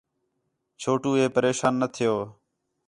[0.81, 2.17] چھوٹو ہے پریشان نہ تِھیؤ